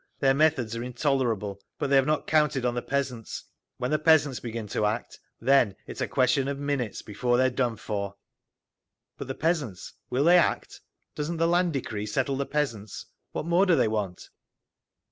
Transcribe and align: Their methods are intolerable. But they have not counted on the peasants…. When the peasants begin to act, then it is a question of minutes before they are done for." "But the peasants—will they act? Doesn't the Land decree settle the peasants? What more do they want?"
Their 0.19 0.33
methods 0.33 0.75
are 0.75 0.81
intolerable. 0.83 1.61
But 1.77 1.91
they 1.91 1.95
have 1.95 2.07
not 2.07 2.25
counted 2.25 2.65
on 2.65 2.73
the 2.73 2.81
peasants…. 2.81 3.43
When 3.77 3.91
the 3.91 3.99
peasants 3.99 4.39
begin 4.39 4.65
to 4.69 4.87
act, 4.87 5.19
then 5.39 5.75
it 5.85 5.91
is 5.91 6.01
a 6.01 6.07
question 6.07 6.47
of 6.47 6.57
minutes 6.57 7.03
before 7.03 7.37
they 7.37 7.45
are 7.45 7.49
done 7.51 7.75
for." 7.75 8.15
"But 9.19 9.27
the 9.27 9.35
peasants—will 9.35 10.23
they 10.23 10.39
act? 10.39 10.81
Doesn't 11.13 11.37
the 11.37 11.47
Land 11.47 11.73
decree 11.73 12.07
settle 12.07 12.35
the 12.35 12.47
peasants? 12.47 13.05
What 13.31 13.45
more 13.45 13.67
do 13.67 13.75
they 13.75 13.87
want?" 13.87 14.31